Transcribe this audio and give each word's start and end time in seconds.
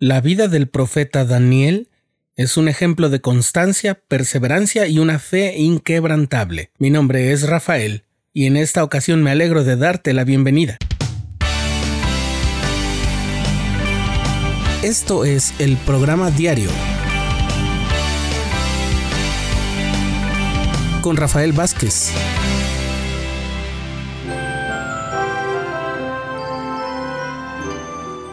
La 0.00 0.20
vida 0.20 0.46
del 0.46 0.68
profeta 0.68 1.24
Daniel 1.24 1.88
es 2.36 2.56
un 2.56 2.68
ejemplo 2.68 3.08
de 3.08 3.20
constancia, 3.20 4.00
perseverancia 4.06 4.86
y 4.86 5.00
una 5.00 5.18
fe 5.18 5.58
inquebrantable. 5.58 6.70
Mi 6.78 6.88
nombre 6.88 7.32
es 7.32 7.48
Rafael 7.48 8.04
y 8.32 8.46
en 8.46 8.56
esta 8.56 8.84
ocasión 8.84 9.24
me 9.24 9.32
alegro 9.32 9.64
de 9.64 9.74
darte 9.74 10.12
la 10.12 10.22
bienvenida. 10.22 10.78
Esto 14.84 15.24
es 15.24 15.52
el 15.58 15.76
programa 15.78 16.30
diario 16.30 16.70
con 21.02 21.16
Rafael 21.16 21.50
Vázquez. 21.50 22.12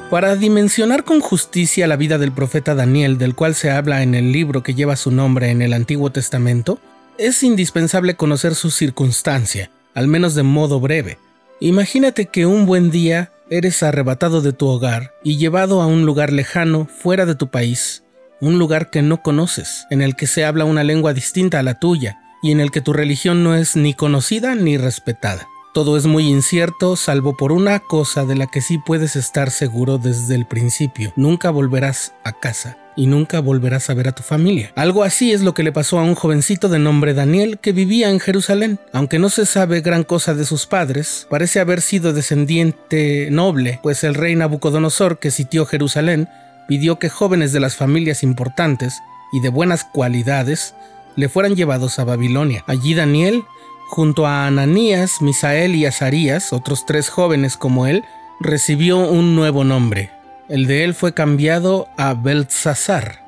Para 0.10 0.36
dimensionar 0.36 1.04
con 1.04 1.20
justicia 1.20 1.88
la 1.88 1.96
vida 1.96 2.20
del 2.20 2.32
profeta 2.32 2.76
Daniel, 2.76 3.18
del 3.18 3.34
cual 3.34 3.56
se 3.56 3.72
habla 3.72 4.04
en 4.04 4.14
el 4.14 4.32
libro 4.32 4.62
que 4.62 4.76
lleva 4.76 4.96
su 4.96 5.10
nombre 5.10 5.50
en 5.50 5.64
el 5.64 5.74
Antiguo 5.74 6.12
Testamento, 6.12 6.78
es 7.18 7.42
indispensable 7.42 8.16
conocer 8.16 8.54
su 8.54 8.70
circunstancia, 8.70 9.72
al 9.96 10.08
menos 10.08 10.36
de 10.36 10.44
modo 10.44 10.80
breve. 10.80 11.18
Imagínate 11.60 12.28
que 12.28 12.46
un 12.46 12.68
buen 12.68 12.92
día 12.92 13.32
eres 13.50 13.82
arrebatado 13.82 14.42
de 14.42 14.54
tu 14.54 14.68
hogar 14.68 15.12
y 15.24 15.38
llevado 15.38 15.82
a 15.82 15.88
un 15.88 16.06
lugar 16.06 16.32
lejano, 16.32 16.86
fuera 16.86 17.26
de 17.26 17.36
tu 17.36 17.50
país, 17.50 18.04
un 18.40 18.60
lugar 18.60 18.92
que 18.92 19.02
no 19.02 19.24
conoces, 19.24 19.88
en 19.90 20.04
el 20.04 20.16
que 20.16 20.28
se 20.28 20.46
habla 20.46 20.66
una 20.66 20.84
lengua 20.84 21.14
distinta 21.14 21.60
a 21.60 21.64
la 21.64 21.80
tuya 21.80 22.20
y 22.44 22.52
en 22.52 22.60
el 22.60 22.70
que 22.70 22.82
tu 22.82 22.94
religión 22.94 23.44
no 23.44 23.56
es 23.56 23.76
ni 23.76 23.96
conocida 23.96 24.54
ni 24.54 24.78
respetada. 24.78 25.48
Todo 25.76 25.98
es 25.98 26.06
muy 26.06 26.30
incierto, 26.30 26.96
salvo 26.96 27.36
por 27.36 27.52
una 27.52 27.82
cosa 27.82 28.24
de 28.24 28.36
la 28.36 28.48
que 28.48 28.62
sí 28.62 28.78
puedes 28.78 29.18
estar 29.18 29.52
seguro 29.52 29.98
desde 29.98 30.34
el 30.34 30.46
principio. 30.46 31.12
Nunca 31.18 31.50
volverás 31.50 32.14
a 32.24 32.32
casa 32.32 32.78
y 32.96 33.08
nunca 33.08 33.42
volverás 33.42 33.90
a 33.90 33.94
ver 33.94 34.08
a 34.08 34.14
tu 34.14 34.24
familia. 34.24 34.72
Algo 34.78 35.04
así 35.04 35.34
es 35.34 35.42
lo 35.42 35.54
que 35.54 35.64
le 35.64 35.74
pasó 35.74 36.00
a 36.00 36.04
un 36.04 36.16
jovencito 36.16 36.70
de 36.70 36.80
nombre 36.80 37.14
Daniel 37.14 37.60
que 37.60 37.74
vivía 37.74 38.10
en 38.10 38.22
Jerusalén. 38.22 38.80
Aunque 38.94 39.20
no 39.20 39.28
se 39.28 39.46
sabe 39.46 39.82
gran 39.82 40.06
cosa 40.06 40.34
de 40.34 40.46
sus 40.46 40.66
padres, 40.66 41.28
parece 41.30 41.60
haber 41.60 41.82
sido 41.82 42.14
descendiente 42.14 43.28
noble, 43.30 43.82
pues 43.84 44.06
el 44.06 44.16
rey 44.16 44.34
Nabucodonosor 44.34 45.20
que 45.20 45.30
sitió 45.30 45.66
Jerusalén 45.66 46.30
pidió 46.70 47.00
que 47.00 47.10
jóvenes 47.10 47.52
de 47.52 47.60
las 47.60 47.76
familias 47.76 48.24
importantes 48.24 48.98
y 49.34 49.42
de 49.42 49.50
buenas 49.50 49.84
cualidades 49.84 50.74
le 51.18 51.28
fueran 51.28 51.58
llevados 51.58 52.00
a 52.00 52.06
Babilonia. 52.06 52.64
Allí 52.66 52.94
Daniel 52.94 53.44
Junto 53.88 54.26
a 54.26 54.48
Ananías, 54.48 55.22
Misael 55.22 55.76
y 55.76 55.86
Azarías, 55.86 56.54
otros 56.54 56.86
tres 56.86 57.10
jóvenes 57.10 57.56
como 57.56 57.88
él, 57.88 58.04
recibió 58.40 58.98
un 58.98 59.36
nuevo 59.36 59.64
nombre. 59.64 60.12
El 60.50 60.68
de 60.68 60.84
él 60.84 60.94
fue 60.94 61.14
cambiado 61.14 61.88
a 61.98 62.14
Beltzazar, 62.14 63.24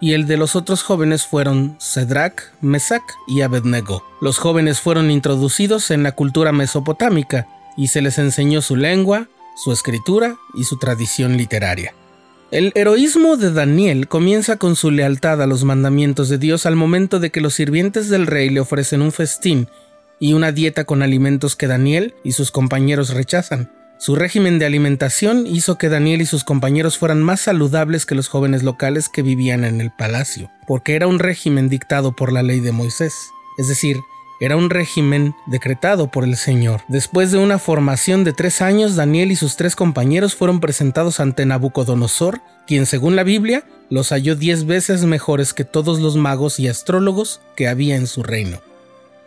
y 0.00 0.14
el 0.14 0.26
de 0.26 0.38
los 0.38 0.56
otros 0.56 0.82
jóvenes 0.82 1.26
fueron 1.26 1.76
Cedrac, 1.78 2.52
Mesac 2.60 3.02
y 3.28 3.42
Abednego. 3.42 4.02
Los 4.20 4.38
jóvenes 4.38 4.80
fueron 4.80 5.10
introducidos 5.10 5.90
en 5.90 6.02
la 6.02 6.12
cultura 6.12 6.52
mesopotámica 6.52 7.46
y 7.76 7.88
se 7.88 8.00
les 8.00 8.18
enseñó 8.18 8.62
su 8.62 8.76
lengua, 8.76 9.28
su 9.54 9.72
escritura 9.72 10.36
y 10.54 10.64
su 10.64 10.78
tradición 10.78 11.36
literaria. 11.36 11.94
El 12.50 12.72
heroísmo 12.74 13.36
de 13.36 13.52
Daniel 13.52 14.08
comienza 14.08 14.56
con 14.56 14.74
su 14.74 14.90
lealtad 14.90 15.40
a 15.40 15.46
los 15.46 15.64
mandamientos 15.64 16.28
de 16.28 16.38
Dios 16.38 16.66
al 16.66 16.74
momento 16.74 17.20
de 17.20 17.30
que 17.30 17.40
los 17.40 17.54
sirvientes 17.54 18.08
del 18.08 18.26
rey 18.26 18.50
le 18.50 18.60
ofrecen 18.60 19.02
un 19.02 19.12
festín 19.12 19.68
y 20.20 20.34
una 20.34 20.52
dieta 20.52 20.84
con 20.84 21.02
alimentos 21.02 21.56
que 21.56 21.66
Daniel 21.66 22.14
y 22.22 22.32
sus 22.32 22.52
compañeros 22.52 23.14
rechazan. 23.14 23.72
Su 23.98 24.14
régimen 24.14 24.58
de 24.58 24.66
alimentación 24.66 25.46
hizo 25.46 25.76
que 25.76 25.88
Daniel 25.88 26.22
y 26.22 26.26
sus 26.26 26.44
compañeros 26.44 26.96
fueran 26.96 27.22
más 27.22 27.40
saludables 27.40 28.06
que 28.06 28.14
los 28.14 28.28
jóvenes 28.28 28.62
locales 28.62 29.08
que 29.08 29.22
vivían 29.22 29.64
en 29.64 29.80
el 29.80 29.90
palacio, 29.90 30.50
porque 30.66 30.94
era 30.94 31.06
un 31.06 31.18
régimen 31.18 31.68
dictado 31.68 32.12
por 32.12 32.32
la 32.32 32.42
ley 32.42 32.60
de 32.60 32.72
Moisés, 32.72 33.14
es 33.58 33.68
decir, 33.68 33.98
era 34.40 34.56
un 34.56 34.70
régimen 34.70 35.34
decretado 35.46 36.10
por 36.10 36.24
el 36.24 36.36
Señor. 36.36 36.80
Después 36.88 37.30
de 37.30 37.36
una 37.36 37.58
formación 37.58 38.24
de 38.24 38.32
tres 38.32 38.62
años, 38.62 38.96
Daniel 38.96 39.32
y 39.32 39.36
sus 39.36 39.56
tres 39.56 39.76
compañeros 39.76 40.34
fueron 40.34 40.60
presentados 40.60 41.20
ante 41.20 41.44
Nabucodonosor, 41.44 42.40
quien 42.66 42.86
según 42.86 43.16
la 43.16 43.22
Biblia 43.22 43.64
los 43.90 44.08
halló 44.12 44.36
diez 44.36 44.64
veces 44.64 45.04
mejores 45.04 45.52
que 45.52 45.64
todos 45.64 46.00
los 46.00 46.16
magos 46.16 46.58
y 46.58 46.68
astrólogos 46.68 47.42
que 47.54 47.68
había 47.68 47.96
en 47.96 48.06
su 48.06 48.22
reino. 48.22 48.60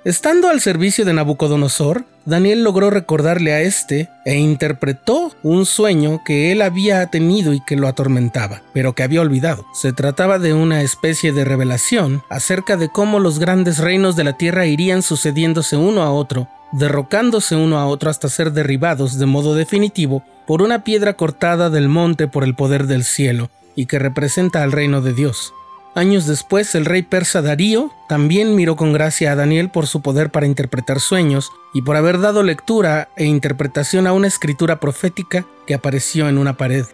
Estando 0.06 0.50
al 0.50 0.60
servicio 0.60 1.06
de 1.06 1.14
Nabucodonosor, 1.14 2.04
Daniel 2.26 2.62
logró 2.62 2.90
recordarle 2.90 3.54
a 3.54 3.62
éste 3.62 4.10
e 4.26 4.36
interpretó 4.36 5.32
un 5.44 5.66
sueño 5.66 6.22
que 6.26 6.52
él 6.52 6.62
había 6.62 7.06
tenido 7.08 7.54
y 7.54 7.62
que 7.62 7.78
lo 7.78 7.88
atormentaba, 7.88 8.64
pero 8.74 8.96
que 8.96 9.04
había 9.04 9.22
olvidado. 9.22 9.66
Se 9.74 9.94
trataba 9.94 10.40
de 10.40 10.54
una 10.54 10.82
especie 10.82 11.32
de 11.32 11.46
revelación 11.46 12.22
acerca 12.30 12.76
de 12.76 12.90
cómo 12.90 13.22
los 13.22 13.40
grandes 13.40 13.78
reinos 13.78 14.18
de 14.18 14.26
la 14.26 14.34
tierra 14.34 14.66
irían 14.66 15.04
sucediéndose 15.04 15.78
uno 15.78 16.04
a 16.04 16.12
otro, 16.12 16.50
derrocándose 16.74 17.56
uno 17.56 17.80
a 17.80 17.86
otro 17.86 18.10
hasta 18.10 18.28
ser 18.28 18.52
derribados 18.52 19.18
de 19.18 19.26
modo 19.26 19.56
definitivo 19.56 20.22
por 20.46 20.62
una 20.62 20.84
piedra 20.84 21.14
cortada 21.14 21.70
del 21.70 21.88
monte 21.88 22.28
por 22.28 22.44
el 22.44 22.56
poder 22.56 22.88
del 22.88 23.06
cielo, 23.06 23.50
y 23.74 23.86
que 23.86 24.00
representa 24.00 24.64
al 24.64 24.74
reino 24.74 25.00
de 25.02 25.14
Dios. 25.14 25.54
Años 25.96 26.26
después, 26.26 26.74
el 26.74 26.86
rey 26.86 27.04
persa 27.04 27.44
Darío 27.44 27.92
también 28.10 28.56
miró 28.56 28.76
con 28.76 28.94
gracia 28.94 29.32
a 29.32 29.36
Daniel 29.36 29.70
por 29.70 29.86
su 29.86 30.02
poder 30.02 30.32
para 30.32 30.48
interpretar 30.48 31.00
sueños 31.00 31.52
y 31.72 31.84
por 31.84 31.96
haber 31.96 32.20
dado 32.20 32.42
lectura 32.42 33.10
e 33.16 33.26
interpretación 33.26 34.08
a 34.08 34.14
una 34.14 34.28
escritura 34.28 34.80
profética 34.80 35.46
que 35.68 35.76
apareció 35.76 36.28
en 36.30 36.40
una 36.40 36.58
pared. 36.58 36.86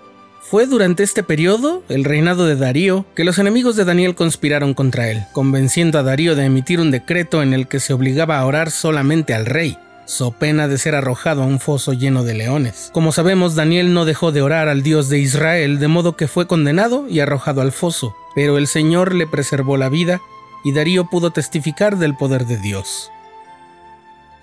Fue 0.42 0.66
durante 0.66 1.04
este 1.04 1.24
periodo, 1.24 1.84
el 1.90 2.04
reinado 2.04 2.46
de 2.46 2.58
Darío, 2.58 3.06
que 3.16 3.24
los 3.24 3.40
enemigos 3.40 3.78
de 3.78 3.86
Daniel 3.86 4.16
conspiraron 4.16 4.74
contra 4.74 5.10
él, 5.10 5.24
convenciendo 5.32 5.98
a 5.98 6.04
Darío 6.04 6.36
de 6.36 6.46
emitir 6.46 6.82
un 6.82 6.92
decreto 6.92 7.42
en 7.42 7.54
el 7.54 7.68
que 7.68 7.80
se 7.80 7.94
obligaba 7.94 8.40
a 8.40 8.46
orar 8.46 8.72
solamente 8.72 9.34
al 9.34 9.46
rey, 9.46 9.78
so 10.10 10.32
pena 10.32 10.68
de 10.68 10.80
ser 10.80 10.96
arrojado 10.96 11.44
a 11.44 11.46
un 11.46 11.60
foso 11.60 11.94
lleno 11.94 12.24
de 12.24 12.34
leones. 12.34 12.90
Como 12.94 13.12
sabemos, 13.12 13.54
Daniel 13.54 13.94
no 13.94 14.06
dejó 14.06 14.32
de 14.32 14.42
orar 14.42 14.68
al 14.68 14.82
Dios 14.82 15.08
de 15.08 15.20
Israel, 15.20 15.78
de 15.80 15.88
modo 15.88 16.16
que 16.18 16.28
fue 16.28 16.48
condenado 16.48 17.08
y 17.08 17.20
arrojado 17.20 17.62
al 17.62 17.72
foso, 17.72 18.16
pero 18.34 18.58
el 18.58 18.68
Señor 18.68 19.14
le 19.14 19.28
preservó 19.28 19.78
la 19.78 19.88
vida 19.88 20.20
y 20.64 20.74
Darío 20.74 21.06
pudo 21.06 21.30
testificar 21.30 21.98
del 21.98 22.18
poder 22.18 22.48
de 22.48 22.58
Dios. 22.58 23.12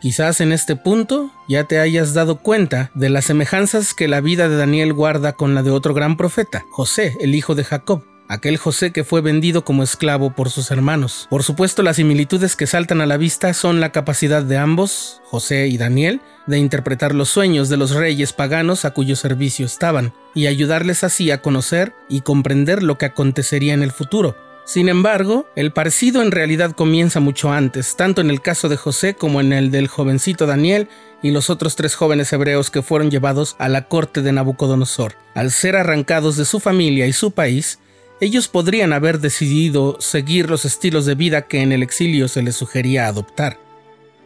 Quizás 0.00 0.40
en 0.40 0.52
este 0.52 0.76
punto 0.76 1.32
ya 1.48 1.64
te 1.64 1.80
hayas 1.80 2.14
dado 2.14 2.36
cuenta 2.36 2.90
de 2.94 3.10
las 3.10 3.24
semejanzas 3.24 3.92
que 3.92 4.06
la 4.06 4.20
vida 4.20 4.48
de 4.48 4.56
Daniel 4.56 4.92
guarda 4.92 5.32
con 5.32 5.54
la 5.54 5.64
de 5.64 5.72
otro 5.72 5.94
gran 5.94 6.16
profeta, 6.16 6.64
José, 6.70 7.16
el 7.20 7.34
hijo 7.34 7.56
de 7.56 7.64
Jacob, 7.64 8.04
aquel 8.28 8.56
José 8.56 8.92
que 8.92 9.04
fue 9.04 9.20
vendido 9.20 9.64
como 9.64 9.82
esclavo 9.82 10.30
por 10.30 10.50
sus 10.50 10.70
hermanos. 10.70 11.26
Por 11.30 11.42
supuesto, 11.42 11.82
las 11.82 11.96
similitudes 11.96 12.56
que 12.56 12.66
saltan 12.66 13.00
a 13.00 13.06
la 13.06 13.16
vista 13.16 13.52
son 13.54 13.80
la 13.80 13.92
capacidad 13.92 14.42
de 14.42 14.56
ambos, 14.56 15.20
José 15.24 15.68
y 15.68 15.76
Daniel, 15.76 16.20
de 16.46 16.58
interpretar 16.58 17.14
los 17.14 17.28
sueños 17.28 17.68
de 17.68 17.76
los 17.76 17.92
reyes 17.92 18.32
paganos 18.32 18.84
a 18.84 18.92
cuyo 18.92 19.16
servicio 19.16 19.66
estaban, 19.66 20.12
y 20.34 20.46
ayudarles 20.46 21.04
así 21.04 21.30
a 21.30 21.42
conocer 21.42 21.94
y 22.08 22.20
comprender 22.20 22.82
lo 22.82 22.98
que 22.98 23.06
acontecería 23.06 23.74
en 23.74 23.82
el 23.82 23.92
futuro. 23.92 24.36
Sin 24.66 24.88
embargo, 24.88 25.46
el 25.54 25.72
parecido 25.72 26.22
en 26.22 26.32
realidad 26.32 26.72
comienza 26.72 27.20
mucho 27.20 27.52
antes, 27.52 27.94
tanto 27.94 28.20
en 28.20 28.30
el 28.30 28.42
caso 28.42 28.68
de 28.68 28.76
José 28.76 29.14
como 29.14 29.40
en 29.40 29.52
el 29.52 29.70
del 29.70 29.86
jovencito 29.86 30.44
Daniel 30.44 30.88
y 31.22 31.30
los 31.30 31.50
otros 31.50 31.76
tres 31.76 31.94
jóvenes 31.94 32.32
hebreos 32.32 32.70
que 32.70 32.82
fueron 32.82 33.08
llevados 33.08 33.54
a 33.60 33.68
la 33.68 33.86
corte 33.86 34.22
de 34.22 34.32
Nabucodonosor. 34.32 35.14
Al 35.34 35.52
ser 35.52 35.76
arrancados 35.76 36.36
de 36.36 36.44
su 36.44 36.58
familia 36.58 37.06
y 37.06 37.12
su 37.12 37.30
país, 37.30 37.78
ellos 38.20 38.48
podrían 38.48 38.92
haber 38.92 39.20
decidido 39.20 39.96
seguir 40.00 40.48
los 40.48 40.64
estilos 40.64 41.04
de 41.04 41.14
vida 41.14 41.42
que 41.42 41.62
en 41.62 41.72
el 41.72 41.82
exilio 41.82 42.28
se 42.28 42.42
les 42.42 42.56
sugería 42.56 43.08
adoptar. 43.08 43.58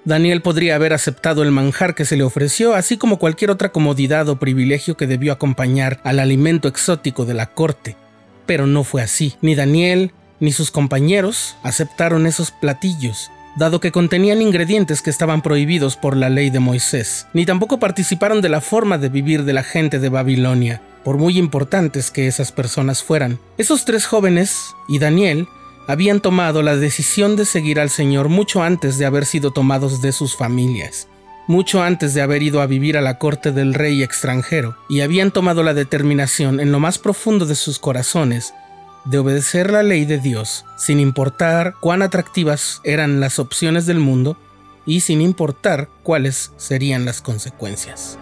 Daniel 0.05 0.41
podría 0.43 0.77
haber 0.77 0.93
aceptado 0.93 1.43
el 1.43 1.51
manjar 1.51 1.95
que 1.95 2.05
se 2.05 2.17
le 2.17 2.23
ofreció, 2.23 2.75
así 2.75 2.97
como 2.97 3.19
cualquier 3.19 3.51
otra 3.51 3.73
comodidad 3.73 4.29
o 4.29 4.39
privilegio 4.39 4.97
que 4.97 5.07
debió 5.07 5.33
acompañar 5.33 6.01
al 6.05 6.21
alimento 6.21 6.69
exótico 6.69 7.27
de 7.27 7.35
la 7.35 7.47
corte. 7.47 7.97
Pero 8.47 8.67
no 8.67 8.85
fue 8.85 9.03
así. 9.03 9.35
Ni 9.43 9.55
Daniel 9.55 10.13
ni 10.39 10.53
sus 10.53 10.71
compañeros 10.71 11.57
aceptaron 11.63 12.27
esos 12.27 12.51
platillos, 12.51 13.31
dado 13.57 13.81
que 13.81 13.93
contenían 13.93 14.41
ingredientes 14.41 15.03
que 15.03 15.11
estaban 15.11 15.43
prohibidos 15.43 15.97
por 15.97 16.17
la 16.17 16.31
ley 16.31 16.49
de 16.49 16.61
Moisés, 16.61 17.27
ni 17.35 17.45
tampoco 17.45 17.79
participaron 17.79 18.41
de 18.41 18.49
la 18.49 18.63
forma 18.63 18.97
de 18.97 19.11
vivir 19.11 19.45
de 19.45 19.53
la 19.53 19.65
gente 19.65 19.99
de 19.99 20.09
Babilonia 20.09 20.81
por 21.05 21.17
muy 21.19 21.39
importantes 21.39 22.11
que 22.11 22.27
esas 22.27 22.53
personas 22.53 23.03
fueran. 23.03 23.39
Esos 23.59 23.85
tres 23.85 24.07
jóvenes 24.07 24.75
y 24.89 24.99
Daniel 24.99 25.49
habían 25.87 26.21
tomado 26.21 26.63
la 26.63 26.77
decisión 26.77 27.37
de 27.37 27.45
seguir 27.45 27.81
al 27.81 27.91
Señor 27.91 28.29
mucho 28.29 28.63
antes 28.63 28.99
de 28.99 29.07
haber 29.07 29.27
sido 29.27 29.51
tomados 29.51 30.03
de 30.03 30.13
sus 30.13 30.37
familias, 30.37 31.09
mucho 31.49 31.83
antes 31.83 32.15
de 32.15 32.23
haber 32.23 32.43
ido 32.43 32.61
a 32.61 32.67
vivir 32.67 32.97
a 32.97 33.01
la 33.01 33.19
corte 33.19 33.51
del 33.51 33.75
rey 33.75 34.03
extranjero, 34.03 34.77
y 34.89 35.01
habían 35.01 35.31
tomado 35.31 35.63
la 35.63 35.75
determinación 35.75 36.61
en 36.61 36.71
lo 36.71 36.79
más 36.79 36.99
profundo 36.99 37.47
de 37.47 37.57
sus 37.57 37.79
corazones 37.79 38.55
de 39.05 39.19
obedecer 39.19 39.73
la 39.73 39.83
ley 39.83 40.05
de 40.05 40.19
Dios, 40.19 40.65
sin 40.77 41.01
importar 41.01 41.75
cuán 41.81 42.03
atractivas 42.03 42.81
eran 42.85 43.19
las 43.19 43.39
opciones 43.39 43.87
del 43.87 43.99
mundo 43.99 44.37
y 44.87 45.01
sin 45.01 45.21
importar 45.21 45.89
cuáles 46.03 46.53
serían 46.57 47.05
las 47.05 47.23
consecuencias. 47.23 48.19